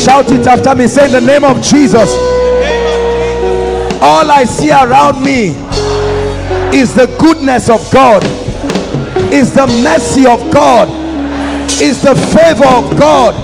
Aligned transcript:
Shout 0.00 0.32
it 0.32 0.46
after 0.46 0.74
me. 0.74 0.86
Say 0.86 1.06
in 1.06 1.12
the 1.12 1.20
name 1.20 1.44
of 1.44 1.60
Jesus. 1.60 2.10
All 4.02 4.30
I 4.30 4.44
see 4.48 4.70
around 4.70 5.22
me 5.22 5.48
is 6.74 6.94
the 6.94 7.06
goodness 7.20 7.68
of 7.68 7.86
God, 7.92 8.24
is 9.30 9.52
the 9.52 9.66
mercy 9.84 10.26
of 10.26 10.40
God, 10.50 10.88
is 11.82 12.00
the 12.00 12.14
favor 12.32 12.64
of 12.64 12.98
God, 12.98 13.34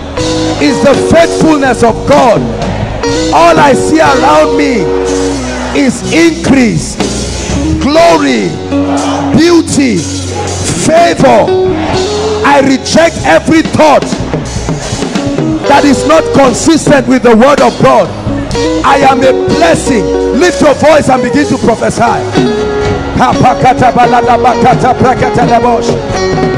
is 0.62 0.82
the 0.82 0.94
faithfulness 1.12 1.82
of 1.82 1.94
God. 2.08 2.40
All 3.34 3.58
I 3.58 3.74
see 3.74 4.00
around 4.00 4.56
me 4.56 4.80
is 5.78 6.00
increase, 6.10 6.96
glory, 7.82 8.48
beauty, 9.36 9.98
favor. 10.88 11.52
I 12.48 12.60
reject 12.64 13.16
every 13.26 13.60
thought 13.60 14.04
that 15.68 15.84
is 15.84 16.06
not 16.06 16.22
consistent 16.34 17.06
with 17.08 17.22
the 17.22 17.34
word 17.34 17.60
of 17.60 17.74
God. 17.82 18.08
I 18.84 18.98
am 19.02 19.20
a 19.20 19.32
blessing. 19.56 20.04
Lift 20.38 20.60
your 20.62 20.74
voice 20.74 21.08
and 21.08 21.22
begin 21.22 21.46
to 21.48 21.58
prophesy. 21.58 22.22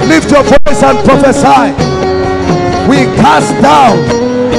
Lift 0.08 0.30
your 0.30 0.44
voice 0.44 0.82
and 0.82 0.98
prophesy. 1.04 1.72
We 2.88 3.04
cast 3.20 3.52
down 3.62 3.96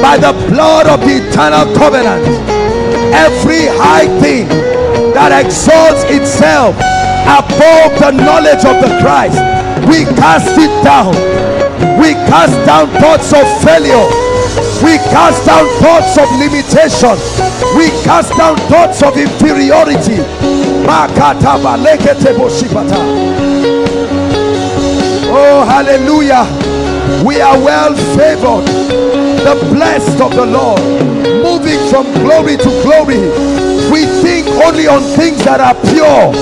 by 0.02 0.18
the 0.18 0.34
blood 0.50 0.88
of 0.88 1.02
the 1.02 1.22
eternal 1.28 1.66
covenant 1.76 2.26
every 3.14 3.68
high 3.82 4.08
thing 4.22 4.48
that 5.14 5.34
exalts 5.34 6.06
itself 6.08 6.76
above 7.26 7.92
the 8.00 8.12
knowledge 8.12 8.64
of 8.66 8.78
the 8.82 8.92
Christ. 9.02 9.40
We 9.90 10.06
cast 10.16 10.54
it 10.58 10.72
down. 10.84 11.14
We 12.00 12.14
cast 12.30 12.54
down 12.66 12.88
thoughts 13.02 13.34
of 13.34 13.46
failure. 13.64 14.29
We 14.84 14.98
cast 15.12 15.46
down 15.46 15.68
thoughts 15.80 16.18
of 16.18 16.30
limitation. 16.40 17.18
We 17.78 17.90
cast 18.04 18.36
down 18.38 18.58
thoughts 18.70 19.04
of 19.04 19.18
inferiority. 19.18 20.24
Oh, 25.32 25.66
hallelujah. 25.68 26.46
We 27.26 27.42
are 27.42 27.58
well 27.60 27.96
favored, 28.16 28.66
the 29.44 29.56
blessed 29.74 30.22
of 30.22 30.32
the 30.32 30.46
Lord, 30.46 30.82
moving 31.44 31.80
from 31.90 32.06
glory 32.24 32.58
to 32.58 32.70
glory. 32.82 33.20
We 33.92 34.06
think 34.22 34.48
only 34.64 34.88
on 34.88 35.02
things 35.18 35.44
that 35.44 35.60
are 35.60 35.76
pure, 35.92 36.34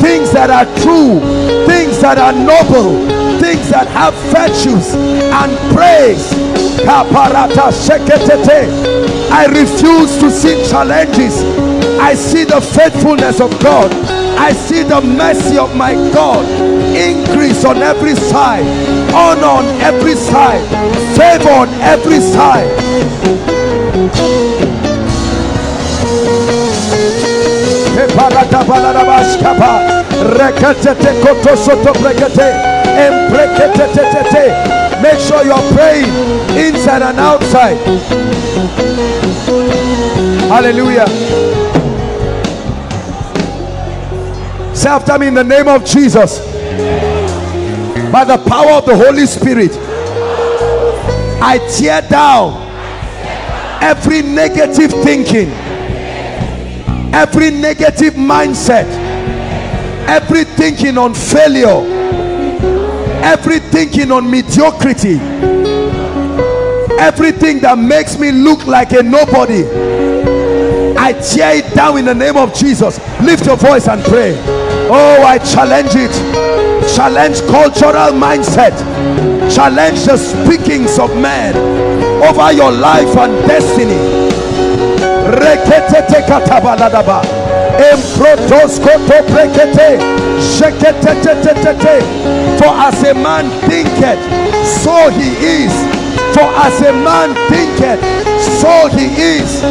things 0.00 0.32
that 0.32 0.50
are 0.50 0.66
true, 0.82 1.20
things 1.66 2.00
that 2.00 2.18
are 2.18 2.32
noble, 2.32 3.06
things 3.40 3.68
that 3.70 3.86
have 3.88 4.14
virtues 4.32 4.94
and 4.94 5.52
praise. 5.74 6.43
I 9.32 9.46
refuse 9.46 10.18
to 10.18 10.30
see 10.30 10.54
challenges. 10.70 11.42
I 12.00 12.14
see 12.14 12.44
the 12.44 12.60
faithfulness 12.60 13.40
of 13.40 13.50
God. 13.60 13.92
I 14.38 14.52
see 14.52 14.82
the 14.82 15.00
mercy 15.00 15.58
of 15.58 15.74
my 15.76 15.94
God. 16.12 16.44
Increase 16.94 17.64
on 17.64 17.78
every 17.78 18.14
side, 18.14 18.66
honor 19.14 19.46
on 19.46 19.64
every 19.80 20.14
side, 20.14 20.62
favor 21.16 21.50
on 21.50 21.68
every 21.80 22.20
side. 22.20 22.70
Make 35.04 35.20
sure 35.20 35.44
you're 35.44 35.72
praying 35.74 36.08
inside 36.56 37.02
and 37.02 37.18
outside. 37.18 37.76
Hallelujah. 40.48 41.06
Say 44.74 44.88
after 44.88 45.18
me 45.18 45.26
in 45.26 45.34
the 45.34 45.44
name 45.44 45.68
of 45.68 45.84
Jesus. 45.84 46.38
By 48.10 48.24
the 48.24 48.42
power 48.48 48.78
of 48.78 48.86
the 48.86 48.96
Holy 48.96 49.26
Spirit, 49.26 49.72
I 51.42 51.58
tear 51.76 52.00
down 52.08 52.62
every 53.82 54.22
negative 54.22 54.90
thinking, 55.04 55.50
every 57.12 57.50
negative 57.50 58.14
mindset, 58.14 58.86
every 60.08 60.44
thinking 60.44 60.96
on 60.96 61.12
failure, 61.12 62.03
every 63.24 63.58
thinking 63.58 64.12
on 64.12 64.30
mediocrity, 64.30 65.18
everything 67.00 67.58
that 67.60 67.78
makes 67.78 68.18
me 68.18 68.30
look 68.30 68.66
like 68.66 68.92
a 68.92 69.02
nobody. 69.02 69.64
I 70.96 71.12
tear 71.14 71.56
it 71.56 71.74
down 71.74 71.98
in 71.98 72.04
the 72.04 72.14
name 72.14 72.36
of 72.36 72.54
Jesus. 72.54 72.98
Lift 73.20 73.46
your 73.46 73.56
voice 73.56 73.88
and 73.88 74.02
pray. 74.04 74.36
Oh, 74.90 75.22
I 75.24 75.38
challenge 75.38 75.92
it. 75.94 76.12
Challenge 76.94 77.40
cultural 77.48 78.12
mindset. 78.12 78.76
Challenge 79.54 80.04
the 80.04 80.18
speakings 80.18 80.98
of 80.98 81.10
men 81.16 81.56
over 82.22 82.52
your 82.52 82.70
life 82.70 83.16
and 83.16 83.32
destiny. 83.48 84.24
For 92.58 92.70
as 92.70 93.02
a 93.02 93.14
man 93.14 93.50
thinketh, 93.68 94.22
so 94.82 95.10
he 95.10 95.30
is. 95.42 95.72
For 96.34 96.46
as 96.66 96.80
a 96.82 96.92
man 96.92 97.34
thinketh, 97.50 98.00
so 98.60 98.88
he 98.88 99.06
is. 99.18 99.62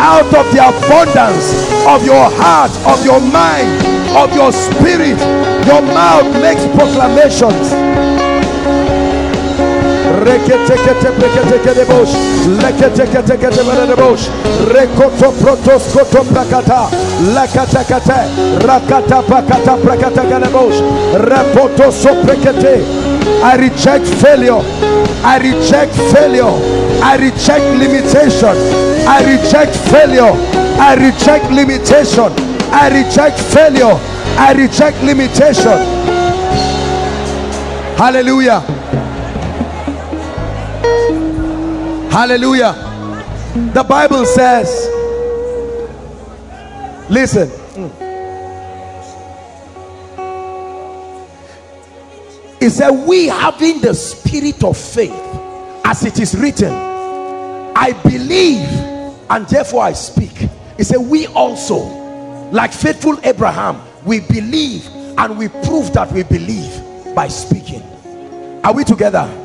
Out 0.00 0.26
of 0.34 0.46
the 0.52 0.60
abundance 0.66 1.54
of 1.86 2.04
your 2.04 2.28
heart, 2.42 2.72
of 2.86 3.04
your 3.04 3.20
mind, 3.20 3.70
of 4.16 4.34
your 4.34 4.52
spirit, 4.52 5.18
your 5.66 5.82
mouth 5.82 6.26
makes 6.42 6.66
proclamations. 6.74 8.03
Koto. 14.96 15.30
Rakata 18.60 19.22
pakata. 19.22 19.76
Repoto. 21.14 21.90
I 23.42 23.56
reject 23.56 24.06
failure. 24.06 24.62
I 25.24 25.38
reject 25.38 25.94
failure. 26.12 26.52
I 27.02 27.16
reject 27.16 27.64
limitation. 27.78 28.56
I 29.06 29.20
reject 29.24 29.76
failure. 29.90 30.32
I 30.80 30.94
reject 30.94 31.50
limitation. 31.50 32.32
I 32.72 32.88
reject 32.88 33.38
failure. 33.38 33.98
I 34.38 34.52
reject 34.56 35.02
limitation. 35.02 35.78
Hallelujah. 37.96 38.60
Hallelujah. 42.14 42.74
The 43.74 43.82
Bible 43.82 44.24
says, 44.24 44.68
listen. 47.10 47.50
It 52.60 52.70
said, 52.70 52.90
We 52.90 53.26
having 53.26 53.80
the 53.80 53.94
spirit 53.94 54.62
of 54.62 54.78
faith, 54.78 55.10
as 55.84 56.04
it 56.04 56.20
is 56.20 56.36
written, 56.36 56.72
I 56.72 57.98
believe 58.04 58.68
and 59.28 59.48
therefore 59.48 59.82
I 59.82 59.92
speak. 59.94 60.48
It 60.78 60.84
said, 60.84 60.98
We 60.98 61.26
also, 61.26 61.78
like 62.52 62.72
faithful 62.72 63.18
Abraham, 63.24 63.82
we 64.04 64.20
believe 64.20 64.86
and 65.18 65.36
we 65.36 65.48
prove 65.48 65.92
that 65.94 66.12
we 66.12 66.22
believe 66.22 66.80
by 67.12 67.26
speaking. 67.26 67.82
Are 68.62 68.72
we 68.72 68.84
together? 68.84 69.43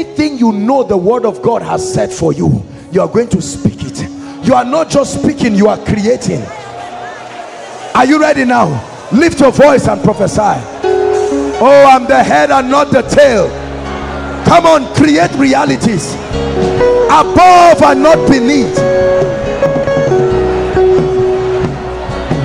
Everything 0.00 0.38
you 0.38 0.50
know 0.50 0.82
the 0.82 0.96
word 0.96 1.26
of 1.26 1.42
God 1.42 1.60
has 1.60 1.92
said 1.92 2.10
for 2.10 2.32
you, 2.32 2.64
you 2.90 3.02
are 3.02 3.06
going 3.06 3.28
to 3.28 3.42
speak 3.42 3.84
it. 3.84 4.00
You 4.46 4.54
are 4.54 4.64
not 4.64 4.88
just 4.88 5.22
speaking, 5.22 5.54
you 5.54 5.68
are 5.68 5.76
creating. 5.76 6.40
Are 7.94 8.06
you 8.06 8.18
ready 8.18 8.46
now? 8.46 8.68
Lift 9.12 9.40
your 9.40 9.52
voice 9.52 9.88
and 9.88 10.02
prophesy. 10.02 10.40
Oh, 11.60 11.84
I'm 11.86 12.06
the 12.06 12.22
head 12.22 12.50
and 12.50 12.70
not 12.70 12.90
the 12.90 13.02
tail. 13.02 13.50
Come 14.46 14.64
on, 14.64 14.94
create 14.94 15.32
realities 15.32 16.14
above 16.14 17.82
and 17.82 18.02
not 18.02 18.26
beneath. 18.30 18.78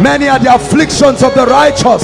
Many 0.03 0.27
are 0.27 0.39
the 0.39 0.53
afflictions 0.56 1.24
of 1.24 1.33
the 1.33 1.45
righteous, 1.45 2.03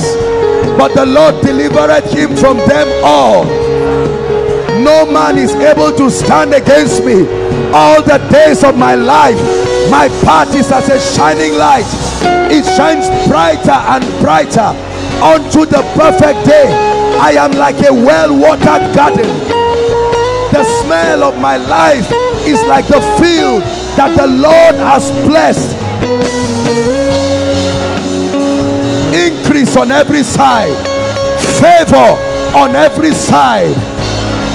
but 0.78 0.96
the 0.96 1.06
Lord 1.06 1.44
delivered 1.44 2.06
him 2.06 2.38
from 2.38 2.56
them 2.60 2.88
all. 3.04 3.61
No 4.84 5.06
man 5.06 5.38
is 5.38 5.54
able 5.54 5.92
to 5.96 6.10
stand 6.10 6.54
against 6.56 7.06
me 7.06 7.22
all 7.72 8.02
the 8.02 8.18
days 8.32 8.64
of 8.64 8.76
my 8.78 8.96
life. 8.96 9.38
My 9.92 10.08
path 10.26 10.56
is 10.56 10.72
as 10.72 10.90
a 10.90 11.00
shining 11.16 11.54
light, 11.54 11.86
it 12.50 12.66
shines 12.76 13.08
brighter 13.28 13.78
and 13.94 14.04
brighter 14.22 14.74
unto 15.22 15.66
the 15.66 15.84
perfect 15.94 16.46
day. 16.48 16.66
I 17.20 17.32
am 17.38 17.52
like 17.52 17.78
a 17.86 17.94
well 17.94 18.34
watered 18.36 18.96
garden. 18.96 19.30
The 20.52 20.64
smell 20.82 21.24
of 21.24 21.40
my 21.40 21.58
life 21.58 22.10
is 22.48 22.62
like 22.66 22.88
the 22.88 23.02
field 23.22 23.62
that 23.98 24.16
the 24.18 24.28
Lord 24.28 24.76
has 24.82 25.12
blessed. 25.28 25.78
Increase 29.14 29.78
on 29.78 29.92
every 29.92 30.24
side, 30.24 30.76
favor 31.60 32.18
on 32.58 32.76
every 32.76 33.12
side, 33.12 33.76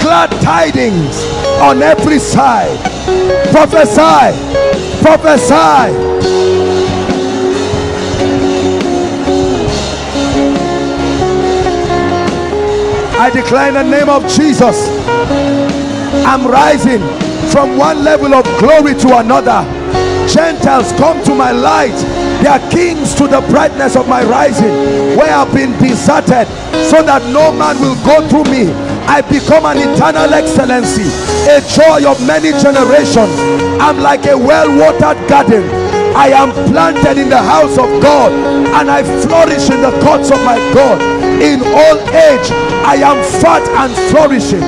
glad 0.06 0.30
tidings 0.40 1.24
on 1.60 1.82
every 1.82 2.20
side. 2.20 2.78
Prophesy, 3.50 4.30
prophesy. 5.02 5.90
I 13.18 13.30
declare 13.34 13.66
in 13.66 13.74
the 13.74 13.82
name 13.82 14.08
of 14.08 14.22
Jesus, 14.28 14.88
I'm 16.24 16.46
rising 16.46 17.02
from 17.50 17.76
one 17.76 18.04
level 18.04 18.32
of 18.32 18.44
glory 18.60 18.94
to 18.94 19.18
another. 19.18 19.64
Gentiles 20.28 20.92
come 20.92 21.20
to 21.24 21.34
my 21.34 21.50
light. 21.50 21.96
They 22.42 22.48
are 22.48 22.70
kings 22.70 23.12
to 23.16 23.26
the 23.26 23.40
brightness 23.50 23.96
of 23.96 24.06
my 24.08 24.22
rising, 24.22 24.70
where 25.18 25.34
I've 25.34 25.52
been 25.52 25.72
deserted, 25.82 26.46
so 26.90 27.02
that 27.02 27.22
no 27.32 27.50
man 27.50 27.80
will 27.80 27.96
go 28.06 28.22
through 28.28 28.44
me. 28.52 28.85
I 29.08 29.22
become 29.22 29.64
an 29.64 29.78
eternal 29.78 30.32
excellency, 30.34 31.06
a 31.48 31.62
joy 31.62 32.02
of 32.08 32.18
many 32.26 32.50
generations. 32.58 33.32
I'm 33.80 33.98
like 33.98 34.26
a 34.26 34.36
well-watered 34.36 35.28
garden. 35.28 35.64
I 36.16 36.28
am 36.34 36.50
planted 36.70 37.18
in 37.18 37.28
the 37.28 37.38
house 37.38 37.78
of 37.78 37.88
God 38.02 38.32
and 38.32 38.90
I 38.90 39.02
flourish 39.22 39.70
in 39.70 39.82
the 39.82 39.92
courts 40.02 40.30
of 40.30 40.42
my 40.44 40.56
God. 40.72 41.00
In 41.40 41.60
old 41.60 42.00
age, 42.08 42.48
I 42.82 42.96
am 43.04 43.18
fat 43.40 43.62
and 43.78 43.92
flourishing. 44.10 44.64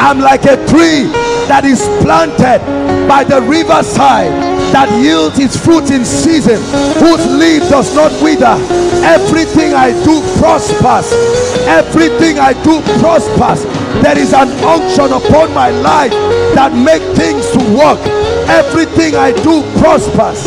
I'm 0.00 0.20
like 0.20 0.44
a 0.44 0.56
tree 0.68 1.10
that 1.48 1.64
is 1.64 1.80
planted 2.02 2.60
by 3.08 3.24
the 3.24 3.42
riverside 3.42 4.53
that 4.74 4.90
yields 4.98 5.38
its 5.38 5.54
fruit 5.56 5.88
in 5.94 6.04
season, 6.04 6.58
whose 6.98 7.22
leaf 7.38 7.62
does 7.70 7.94
not 7.94 8.10
wither. 8.20 8.58
Everything 9.06 9.72
I 9.72 9.94
do 10.02 10.18
prospers. 10.36 11.14
Everything 11.70 12.40
I 12.40 12.54
do 12.66 12.82
prospers. 12.98 13.62
There 14.02 14.18
is 14.18 14.34
an 14.34 14.50
unction 14.66 15.12
upon 15.14 15.54
my 15.54 15.70
life 15.70 16.10
that 16.58 16.74
make 16.74 17.02
things 17.14 17.46
to 17.54 17.62
work. 17.78 18.02
Everything 18.50 19.14
I 19.14 19.30
do 19.30 19.62
prospers. 19.78 20.42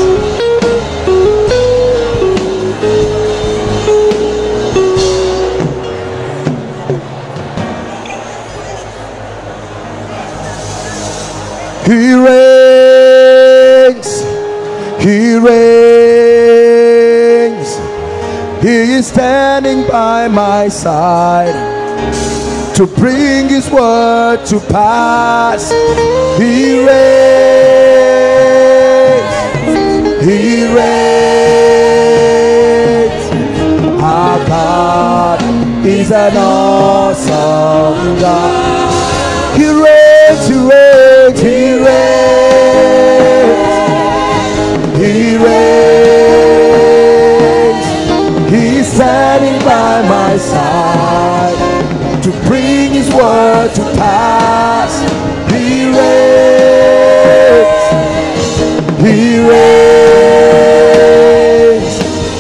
He 11.88 12.14
reigns, 12.14 12.57
is 18.98 19.08
standing 19.08 19.88
by 19.88 20.28
my 20.28 20.68
side 20.68 21.54
to 22.76 22.88
bring 22.88 23.48
His 23.48 23.70
word 23.70 24.44
to 24.48 24.60
pass. 24.60 25.70
He 26.40 26.80
reigns, 26.80 26.98
He 30.26 30.66
reigns. 30.74 31.18
Our 34.02 34.40
God 34.48 35.42
is 35.86 36.12
an 36.12 36.36
awesome 36.36 38.20
God. 38.20 39.58
He 39.58 39.68
reigns, 39.68 40.48
He 40.48 40.56
reigns, 40.56 41.40
He 41.40 41.78
reigns, 41.86 42.17
word 53.68 53.76
to 53.76 53.84
pass. 53.98 55.02
He 55.52 55.86
reigns, 55.86 57.84
He 59.02 59.40
reigns. 59.40 59.56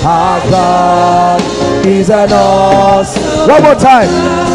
Our 0.05 0.39
God 0.49 1.41
is 1.85 2.09
an 2.09 2.31
awesome. 2.31 3.49
One 3.49 3.63
more 3.63 3.75
time. 3.75 4.46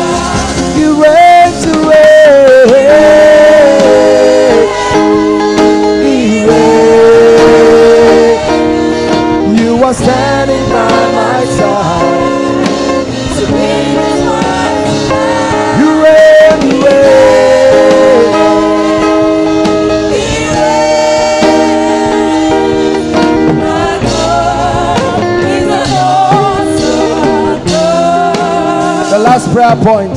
Prayer 29.62 29.85
point. 29.85 30.12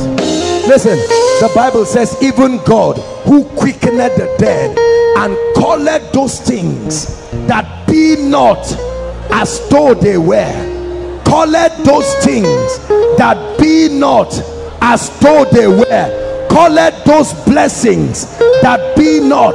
Listen, 0.66 0.98
the 1.40 1.52
Bible 1.54 1.84
says, 1.84 2.20
even 2.20 2.58
God 2.64 2.98
who 3.24 3.44
quickened 3.44 4.00
the 4.00 4.34
dead 4.38 4.76
and 5.18 5.36
called 5.54 5.86
those 6.12 6.40
things 6.40 7.06
that 7.46 7.86
be 7.86 8.16
not 8.16 8.58
as 9.30 9.68
though 9.68 9.94
they 9.94 10.18
were, 10.18 11.22
called 11.24 11.54
those 11.84 12.12
things 12.24 12.78
that 13.18 13.56
be 13.60 13.88
not 13.88 14.32
as 14.80 15.16
though 15.20 15.44
they 15.44 15.68
were, 15.68 16.48
called 16.50 16.76
those 17.04 17.32
blessings 17.44 18.36
that 18.62 18.96
be 18.96 19.20
not 19.20 19.54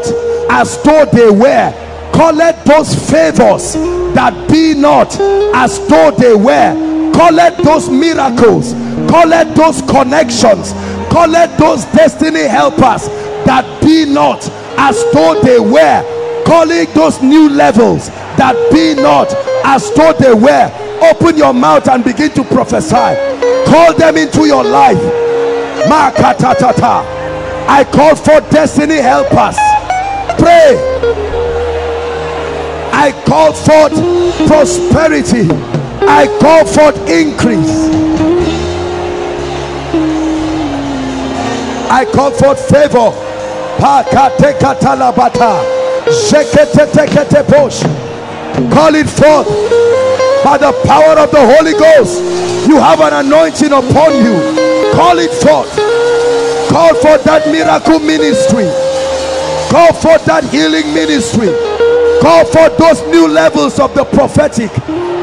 as 0.49 0.81
though 0.83 1.05
they 1.05 1.29
were, 1.29 2.11
called 2.13 2.39
those 2.65 2.95
favors 3.09 3.73
that 4.13 4.49
be 4.49 4.73
not 4.73 5.13
as 5.53 5.85
though 5.89 6.11
they 6.11 6.33
were, 6.33 7.11
called 7.13 7.65
those 7.65 7.89
miracles, 7.89 8.73
called 9.11 9.55
those 9.57 9.81
connections, 9.81 10.71
call 11.11 11.35
it 11.35 11.57
those 11.59 11.83
destiny 11.91 12.47
helpers 12.47 13.07
that 13.43 13.67
be 13.83 14.05
not 14.05 14.39
as 14.79 14.95
though 15.11 15.41
they 15.43 15.59
were. 15.59 16.43
Calling 16.45 16.87
those 16.93 17.21
new 17.21 17.49
levels 17.49 18.07
that 18.39 18.55
be 18.71 18.95
not 18.95 19.27
as 19.65 19.91
though 19.95 20.13
they 20.13 20.33
were. 20.33 20.71
Open 21.11 21.37
your 21.37 21.53
mouth 21.53 21.87
and 21.89 22.05
begin 22.05 22.31
to 22.31 22.43
prophesy. 22.45 22.95
Call 23.67 23.93
them 23.95 24.15
into 24.15 24.45
your 24.45 24.63
life. 24.63 24.97
I 27.67 27.83
call 27.91 28.15
for 28.15 28.39
destiny 28.49 28.95
helpers. 28.95 29.57
Pray. 30.39 30.79
I 32.93 33.11
call 33.25 33.51
forth 33.53 33.93
prosperity. 34.47 35.47
I 36.07 36.27
call 36.39 36.65
forth 36.65 36.97
increase 37.09 38.10
I 41.91 42.05
call 42.05 42.31
forth 42.31 42.69
favor. 42.69 43.11
Call 48.71 48.95
it 48.95 49.09
forth 49.09 49.47
by 50.41 50.57
the 50.57 50.71
power 50.87 51.19
of 51.19 51.31
the 51.31 51.43
Holy 51.43 51.73
Ghost. 51.73 52.23
You 52.69 52.77
have 52.77 53.01
an 53.01 53.25
anointing 53.25 53.73
upon 53.73 54.13
you. 54.23 54.39
Call 54.95 55.19
it 55.19 55.31
forth. 55.43 55.75
Call 56.71 56.95
forth 56.95 57.25
that 57.25 57.51
miracle 57.51 57.99
ministry. 57.99 58.71
Call 59.69 59.91
forth 59.91 60.23
that 60.25 60.45
healing 60.45 60.93
ministry. 60.93 61.51
Call 62.21 62.45
forth 62.45 62.77
those 62.77 63.01
new 63.11 63.27
levels 63.27 63.81
of 63.81 63.93
the 63.95 64.05
prophetic, 64.05 64.71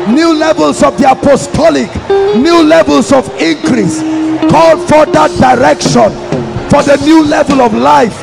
new 0.08 0.34
levels 0.34 0.82
of 0.82 0.98
the 0.98 1.10
apostolic, 1.10 1.88
new 2.36 2.62
levels 2.62 3.10
of 3.10 3.26
increase. 3.40 4.02
Call 4.50 4.76
for 4.86 5.06
that 5.06 5.30
direction 5.40 6.28
for 6.70 6.82
the 6.82 6.96
new 7.04 7.24
level 7.24 7.60
of 7.62 7.72
life. 7.74 8.16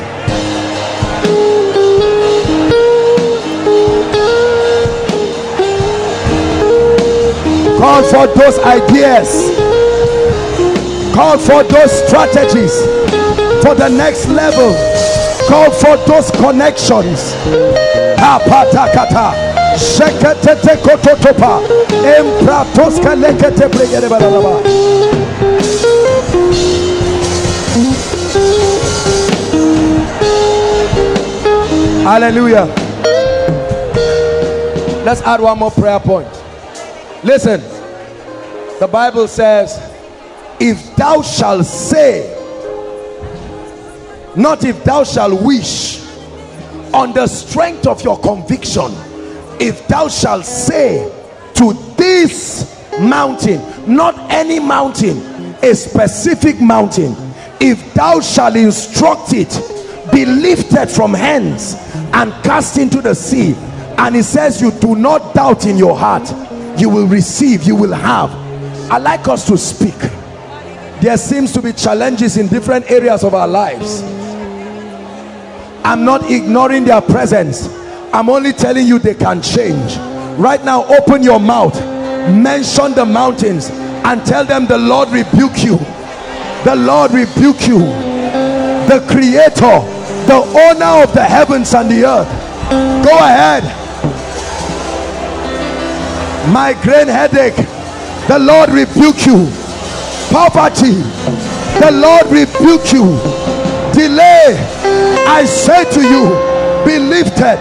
Call 7.78 8.02
for 8.04 8.26
those 8.38 8.58
ideas. 8.60 9.50
Call 11.14 11.38
for 11.38 11.62
those 11.64 11.92
strategies 12.06 12.74
for 13.62 13.74
the 13.74 13.88
next 13.88 14.28
level. 14.28 14.74
Call 15.48 15.70
for 15.70 15.96
those 16.06 16.30
connections. 16.32 17.34
Hallelujah. 32.06 32.66
Let's 35.04 35.22
add 35.22 35.40
one 35.40 35.58
more 35.58 35.72
prayer 35.72 35.98
point. 35.98 36.28
Listen, 37.24 37.60
the 38.78 38.86
Bible 38.86 39.26
says, 39.26 39.76
If 40.60 40.94
thou 40.94 41.20
shalt 41.22 41.66
say, 41.66 42.32
not 44.36 44.62
if 44.62 44.84
thou 44.84 45.02
shalt 45.02 45.42
wish, 45.42 46.00
on 46.94 47.12
the 47.12 47.26
strength 47.26 47.88
of 47.88 48.00
your 48.02 48.20
conviction, 48.20 48.92
if 49.58 49.88
thou 49.88 50.06
shalt 50.06 50.46
say 50.46 51.12
to 51.54 51.72
this 51.96 52.88
mountain, 53.00 53.60
not 53.92 54.30
any 54.30 54.60
mountain, 54.60 55.18
a 55.60 55.74
specific 55.74 56.60
mountain, 56.60 57.16
if 57.58 57.92
thou 57.94 58.20
shalt 58.20 58.54
instruct 58.54 59.32
it, 59.32 59.75
be 60.12 60.24
lifted 60.24 60.88
from 60.88 61.14
hands 61.14 61.74
and 62.12 62.32
cast 62.44 62.78
into 62.78 63.00
the 63.00 63.14
sea. 63.14 63.54
And 63.98 64.14
he 64.14 64.22
says, 64.22 64.60
You 64.60 64.70
do 64.72 64.94
not 64.94 65.34
doubt 65.34 65.66
in 65.66 65.76
your 65.76 65.96
heart, 65.96 66.28
you 66.78 66.88
will 66.88 67.06
receive, 67.06 67.64
you 67.64 67.74
will 67.76 67.92
have. 67.92 68.30
I 68.90 68.98
like 68.98 69.26
us 69.28 69.46
to 69.48 69.58
speak. 69.58 69.98
There 71.00 71.16
seems 71.16 71.52
to 71.52 71.62
be 71.62 71.72
challenges 71.72 72.36
in 72.36 72.48
different 72.48 72.90
areas 72.90 73.24
of 73.24 73.34
our 73.34 73.48
lives. 73.48 74.02
I'm 75.84 76.04
not 76.04 76.30
ignoring 76.30 76.84
their 76.84 77.00
presence. 77.00 77.68
I'm 78.12 78.28
only 78.28 78.52
telling 78.52 78.86
you 78.86 78.98
they 78.98 79.14
can 79.14 79.42
change. 79.42 79.96
Right 80.38 80.64
now, 80.64 80.84
open 80.84 81.22
your 81.22 81.38
mouth, 81.40 81.74
mention 82.34 82.92
the 82.92 83.04
mountains, 83.04 83.70
and 83.70 84.24
tell 84.24 84.44
them 84.44 84.66
the 84.66 84.78
Lord 84.78 85.10
rebuke 85.10 85.62
you. 85.62 85.78
The 86.64 86.74
Lord 86.76 87.12
rebuke 87.12 87.68
you. 87.68 87.78
The 88.88 89.04
creator, 89.10 89.80
the 90.26 90.34
owner 90.34 91.02
of 91.02 91.12
the 91.14 91.24
heavens 91.24 91.74
and 91.74 91.90
the 91.90 92.04
earth. 92.04 92.28
Go 93.04 93.16
ahead. 93.16 93.62
Migraine 96.52 97.08
headache, 97.08 97.56
the 98.28 98.38
Lord 98.38 98.70
rebuke 98.70 99.26
you. 99.26 99.50
Poverty, 100.30 101.02
the 101.80 101.90
Lord 101.92 102.26
rebuke 102.26 102.92
you. 102.92 103.18
Delay, 103.92 104.56
I 105.26 105.44
say 105.44 105.84
to 105.92 106.02
you, 106.02 106.28
be 106.84 106.98
lifted 106.98 107.58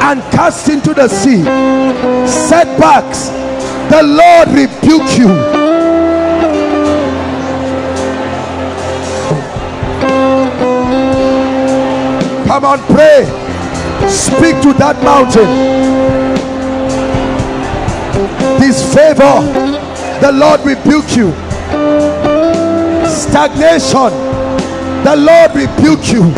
and 0.00 0.20
cast 0.32 0.68
into 0.68 0.94
the 0.94 1.08
sea. 1.08 1.42
Setbacks, 2.26 3.28
the 3.90 4.02
Lord 4.02 4.48
rebuke 4.48 5.18
you. 5.18 5.55
Come 12.56 12.64
on, 12.64 12.78
pray. 12.86 13.26
Speak 14.08 14.62
to 14.62 14.72
that 14.80 14.96
mountain. 15.04 15.44
Disfavor, 18.58 19.44
the 20.22 20.32
Lord 20.32 20.60
rebuke 20.64 21.12
you. 21.12 21.36
Stagnation, 23.12 24.08
the 25.04 25.16
Lord 25.20 25.52
rebuke 25.52 26.08
you. 26.08 26.32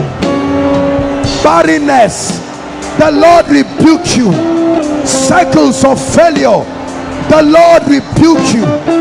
Barrenness, 1.45 2.41
the 2.99 3.13
Lord 3.13 3.47
rebuke 3.47 4.17
you. 4.17 4.35
Cycles 5.07 5.85
of 5.85 6.03
failure, 6.17 6.67
the 7.31 7.43
Lord 7.47 7.87
rebuke 7.87 8.43
you. 8.53 8.98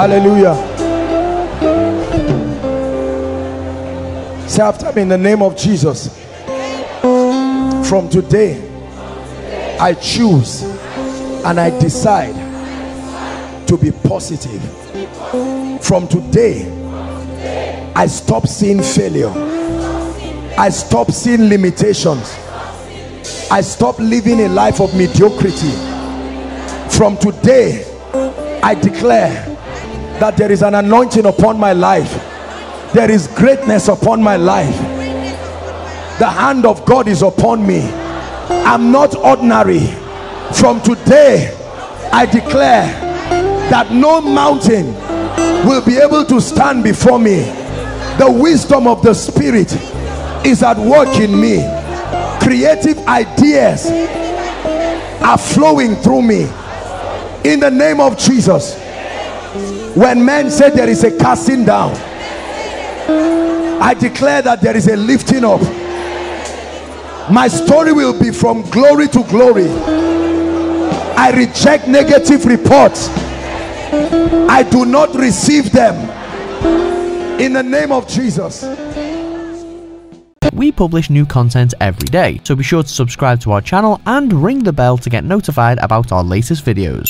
Hallelujah. 0.00 0.54
Say 4.48 4.62
after 4.62 4.90
me 4.92 5.02
in 5.02 5.08
the 5.08 5.18
name 5.18 5.42
of 5.42 5.58
Jesus. 5.58 6.18
From 7.86 8.08
today, 8.08 8.66
I 9.78 9.92
choose 9.92 10.62
and 11.44 11.60
I 11.60 11.78
decide 11.78 12.34
to 13.68 13.76
be 13.76 13.90
positive. 13.90 14.62
From 15.84 16.08
today, 16.08 16.64
I 17.94 18.06
stop 18.06 18.46
seeing 18.46 18.82
failure. 18.82 19.28
I 20.56 20.70
stop 20.70 21.10
seeing 21.10 21.50
limitations. 21.50 22.38
I 23.50 23.60
stop 23.60 23.98
living 23.98 24.40
a 24.40 24.48
life 24.48 24.80
of 24.80 24.96
mediocrity. 24.96 25.72
From 26.88 27.18
today, 27.18 27.84
I 28.62 28.74
declare 28.74 29.49
that 30.20 30.36
there 30.36 30.52
is 30.52 30.62
an 30.62 30.74
anointing 30.74 31.26
upon 31.26 31.58
my 31.58 31.72
life. 31.72 32.12
There 32.92 33.10
is 33.10 33.26
greatness 33.28 33.88
upon 33.88 34.22
my 34.22 34.36
life. 34.36 34.76
The 36.18 36.28
hand 36.28 36.66
of 36.66 36.84
God 36.84 37.08
is 37.08 37.22
upon 37.22 37.66
me. 37.66 37.90
I'm 37.90 38.92
not 38.92 39.16
ordinary. 39.16 39.86
From 40.52 40.82
today, 40.82 41.56
I 42.12 42.26
declare 42.26 42.86
that 43.70 43.92
no 43.92 44.20
mountain 44.20 44.92
will 45.66 45.84
be 45.84 45.96
able 45.96 46.24
to 46.26 46.40
stand 46.40 46.84
before 46.84 47.18
me. 47.18 47.44
The 48.18 48.30
wisdom 48.30 48.86
of 48.86 49.02
the 49.02 49.14
Spirit 49.14 49.72
is 50.44 50.62
at 50.62 50.76
work 50.76 51.16
in 51.18 51.40
me. 51.40 51.64
Creative 52.42 52.98
ideas 53.06 53.86
are 55.22 55.38
flowing 55.38 55.94
through 55.96 56.22
me. 56.22 56.42
In 57.44 57.60
the 57.60 57.70
name 57.70 58.00
of 58.00 58.18
Jesus. 58.18 58.89
When 59.94 60.24
men 60.24 60.50
say 60.50 60.70
there 60.70 60.88
is 60.88 61.02
a 61.02 61.16
casting 61.16 61.64
down, 61.64 61.94
I 63.82 63.94
declare 63.94 64.40
that 64.42 64.60
there 64.60 64.76
is 64.76 64.86
a 64.86 64.96
lifting 64.96 65.44
up. 65.44 65.60
My 67.30 67.48
story 67.48 67.92
will 67.92 68.18
be 68.18 68.30
from 68.30 68.62
glory 68.70 69.08
to 69.08 69.24
glory. 69.24 69.68
I 71.16 71.32
reject 71.34 71.88
negative 71.88 72.46
reports. 72.46 73.08
I 74.48 74.62
do 74.70 74.84
not 74.84 75.14
receive 75.14 75.72
them. 75.72 75.96
In 77.40 77.52
the 77.52 77.62
name 77.62 77.90
of 77.90 78.06
Jesus. 78.06 78.64
We 80.52 80.72
publish 80.72 81.10
new 81.10 81.26
content 81.26 81.74
every 81.80 82.08
day, 82.08 82.40
so 82.44 82.54
be 82.54 82.62
sure 82.62 82.82
to 82.82 82.88
subscribe 82.88 83.40
to 83.40 83.52
our 83.52 83.60
channel 83.60 84.00
and 84.06 84.32
ring 84.32 84.62
the 84.62 84.72
bell 84.72 84.98
to 84.98 85.10
get 85.10 85.24
notified 85.24 85.78
about 85.78 86.12
our 86.12 86.22
latest 86.22 86.64
videos. 86.64 87.08